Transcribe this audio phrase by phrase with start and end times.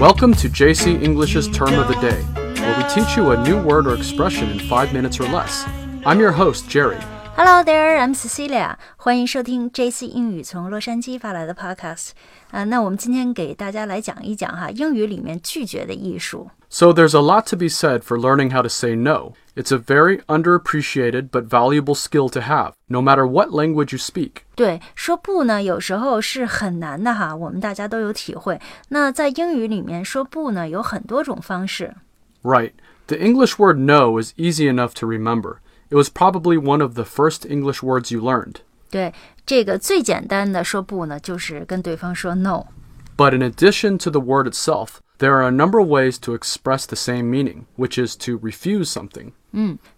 [0.00, 2.22] Welcome to JC English's Term of the Day,
[2.62, 5.64] where we teach you a new word or expression in five minutes or less.
[6.06, 7.00] I'm your host, Jerry.
[7.37, 8.75] Hello there, I'm Cecilia.
[8.95, 12.11] 欢迎收听 JC 英语从洛杉矶发来的 Podcast。
[12.51, 16.49] 啊、那我们今天给大家来讲一讲哈英语里面拒绝的艺术。
[16.69, 19.33] So there's a lot to be said for learning how to say no.
[19.55, 24.41] It's a very underappreciated but valuable skill to have, no matter what language you speak.
[24.55, 28.59] 对，说不呢，有时候是很难的哈，我们大家都有体会。
[28.89, 31.93] 那在英语里面说不呢，有很多种方式。
[32.41, 32.71] Right.
[33.07, 35.57] The English word no is easy enough to remember.
[35.89, 38.57] It was probably one of the first English words you learned.
[38.89, 39.13] 对，
[39.45, 42.67] 这个最简单的说不呢，就是跟对方说 no。
[43.15, 46.85] But in addition to the word itself, there are a number of ways to express
[46.87, 49.33] the same meaning, which is to refuse something.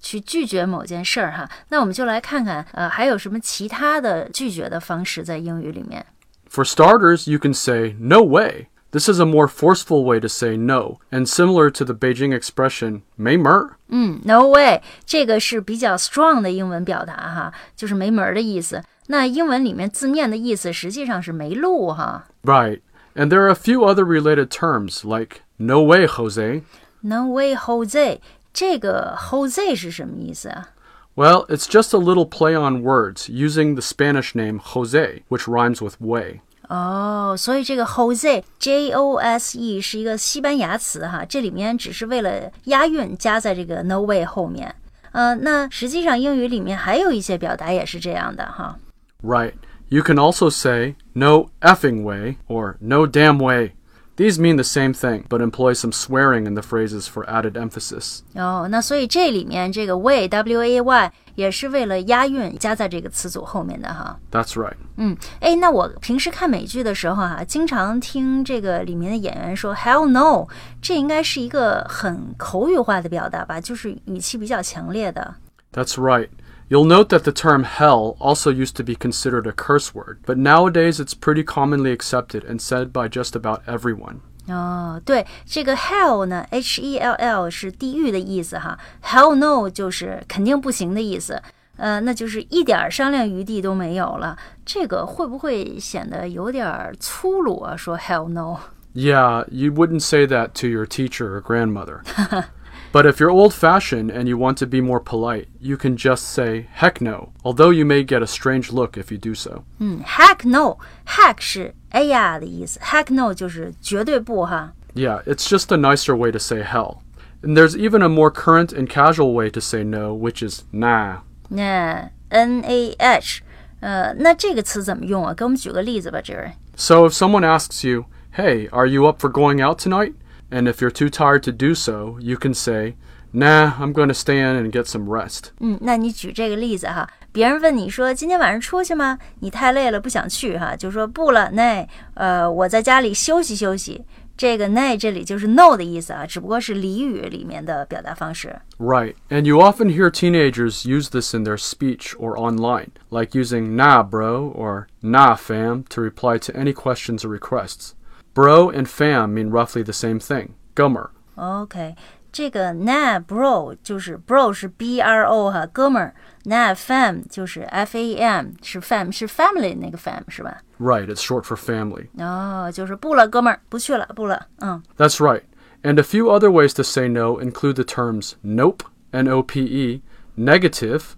[0.00, 6.04] 去拒绝某件事儿哈，那我们就来看看，呃，还有什么其他的拒绝的方式在英语里面。
[6.48, 8.68] For starters, you can say, no way.
[8.92, 13.02] This is a more forceful way to say no, and similar to the Beijing expression,
[13.16, 18.82] 没门儿.嗯，no way，这个是比较 strong 的英文表达哈，就是没门儿的意思。
[19.08, 22.26] 那英文里面字面的意思实际上是没路哈。
[22.42, 22.80] Right.
[23.14, 26.62] And there are a few other related terms, like, no way, Jose.
[27.02, 28.20] No way, Jose，
[28.52, 30.68] 这个 Jose 是什么意思啊？
[31.14, 35.80] Well, it's just a little play on words using the Spanish name Jose, which rhymes
[35.80, 36.40] with way.
[36.70, 44.74] 哦，所以这个 Jose，J O S E 是一个西班牙词哈，这里面只是为了押韵加在这个 no way 后面。
[45.12, 48.78] 呃，那实际上英语里面还有一些表达也是这样的哈。
[49.22, 49.52] Right.
[49.88, 53.74] You can also say, no effing way, or no damn way.
[54.20, 58.20] These mean the same thing, but employ some swearing in the phrases for added emphasis.
[58.34, 64.18] 哦，那所以这里面这个 way W A Y 也是为了押韵加在这个词组后面的哈。
[64.32, 64.76] That's right.
[64.96, 70.46] 嗯，哎，那我平时看美剧的时候哈、经常听这个里面的演员说 “hell no”，
[70.80, 75.34] 这应该是一个很口语化的表达吧，就是语气比较强烈的。
[75.74, 76.30] That's right.
[76.70, 80.36] You'll note that the term hell also used to be considered a curse word, but
[80.36, 84.20] nowadays it's pretty commonly accepted and said by just about everyone.
[84.48, 91.40] 哦，对，这个 hell 呢，H E L L 是地狱的意思哈，hell no 就是肯定不行的意思。
[91.76, 94.36] 呃，那就是一点儿商量余地都没有了。
[94.64, 97.76] 这个会不会显得有点儿粗鲁啊？
[97.76, 98.58] 说 hell no。
[98.94, 102.00] Yeah, you wouldn't say that to your teacher or grandmother.
[102.92, 106.32] but if you're old fashioned and you want to be more polite, you can just
[106.32, 109.64] say heck no, although you may get a strange look if you do so.
[109.78, 114.72] 嗯，heck no，heck 是哎呀的意思，heck no 就是绝对不哈。
[114.94, 116.98] Yeah, it's just a nicer way to say hell.
[117.42, 121.18] And there's even a more current and casual way to say no, which is nah.
[121.50, 123.42] 那 N A H，
[123.80, 125.34] 呃，那这个词怎么用啊？
[125.34, 126.52] 给我们举个例子吧，Jerry。
[126.76, 128.06] So if someone asks you,
[128.36, 130.14] hey, are you up for going out tonight?
[130.50, 132.94] And if you're too tired to do so, you can say,
[133.32, 135.50] nah, I'm going to stay in and get some rest.
[135.58, 139.18] 嗯，那你举这个例子哈，别人问你说今天晚上出去吗？
[139.40, 144.04] 你太累了不想去哈，就说不了，那呃我在家里休息休息。
[144.36, 148.54] 这个那这里就是 no 的意思啊，只不过是俚语里面的表达方式。
[148.78, 149.14] Right.
[149.30, 154.02] And you often hear teenagers use this in their speech or online, like using nah,
[154.02, 157.94] bro, or nah, fam, to reply to any questions or requests.
[158.34, 160.50] Bro and fam mean roughly the same thing.
[160.74, 161.08] Gummer.
[161.36, 161.94] OK，
[162.30, 166.14] 这个 na bro 就是 bro 是 B R O 哈，哥们儿。
[166.44, 170.58] na fam 就是 F A M 是 fam 是 family 那个 fam 是吧？
[170.78, 172.08] Right, it's short for family.
[172.18, 174.46] 哦，就是不了，哥们儿，不去了，不了。
[174.60, 175.42] 嗯 That's right.
[175.82, 179.64] And a few other ways to say no include the terms nope, N O P
[179.64, 180.02] E,
[180.36, 181.14] negative,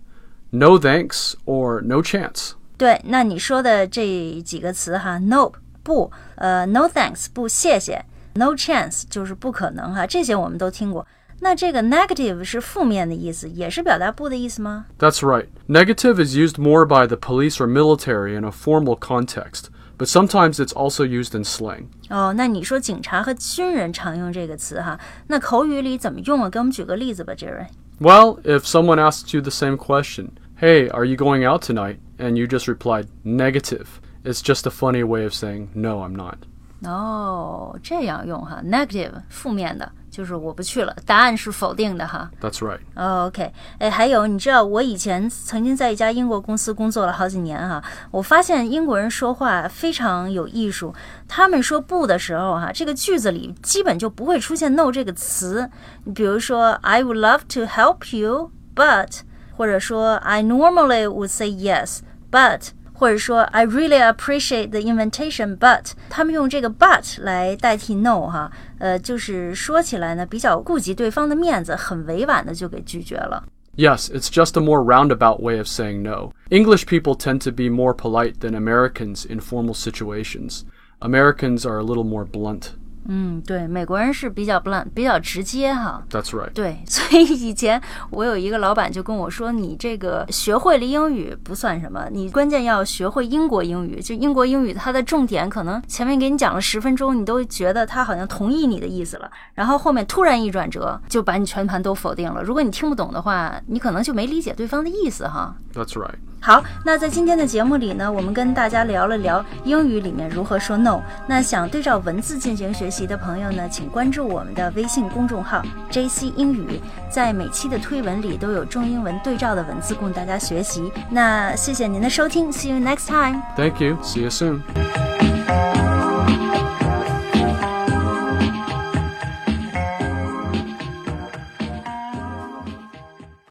[0.51, 2.53] no thanks, or no chance.
[2.79, 8.05] 对，那你说的这几个词哈，no 不，呃，no thanks 不，谢谢，
[8.35, 11.07] no chance 就是不可能哈，这些我们都听过。
[11.41, 14.87] 那这个 negative 是负面的意思，也是表达不的意思吗？
[14.99, 15.47] That's right.
[15.69, 19.67] Negative is used more by the police or military in a formal context,
[19.97, 21.85] but sometimes it's also used in slang.
[22.11, 24.99] 哦，那你说警察和军人常用这个词哈，
[25.29, 26.51] 那口语里怎么用啊？
[26.51, 27.69] 给我们举个例子吧，Jerry。
[28.01, 30.31] Well, if someone asks you the same question,
[30.61, 31.99] hey, are you going out tonight?
[32.19, 33.87] And you just replied, negative.
[34.25, 36.37] It's just a funny way of saying, no, I'm not.
[36.85, 42.31] 哦，这样用哈，negative 负面的，就是我不去了，答案是否定的哈。
[42.41, 42.79] That's right.
[42.95, 50.95] 哦 OK，哎，还有，你知道我以前曾经在一家英国公司工作了好几年哈、我发现英国人说话非常有艺术。
[51.27, 55.69] 他们说不的时候哈、这个句子里基本就不会出现 no 这个词。
[56.05, 59.23] 你比如说，I would love to help you, but，
[59.57, 62.69] 或者说 I normally would say yes, but。
[62.93, 73.45] 或者说 I really appreciate the invitation, but 他们用这个 but 来代替 no 哈，呃，就是说起来呢比较顾及对方的面子，很委婉的就给拒绝了。
[73.77, 76.33] Yes, it's just a more roundabout way of saying no.
[76.51, 80.63] English people tend to be more polite than Americans in formal situations.
[80.99, 82.71] Americans are a little more blunt.
[83.06, 86.02] 嗯，对，美国人是比较 blunt，比较直接哈。
[86.10, 86.52] That's right.
[86.54, 94.02] 对，所以以前我有一个老板就跟我说：“你这个学会了英语不算什么，你关键要学会英国英语。
[94.02, 102.42] 就英国英语，它的重点可能前面给你讲了十分钟，你都觉得他好像同意你的意思了，然后后面突然一转折，就把你全盘都否定了。
[102.42, 106.16] 如果你听不懂的话，你可能就没理解对方的意思哈。” That's right.
[106.46, 111.00] 好，那在今天的节目里呢，我们跟大家聊了聊英语里面如何说 no。
[111.26, 120.92] 那想对照文字进行学习的朋友呢，请关注我们的微信公众号 JC 英语，在每期的推文里都有中英文对照的文字供大家学习。
[121.10, 123.42] 那谢谢您的收听，See you next time。
[123.56, 123.98] Thank you.
[124.04, 125.13] See you soon.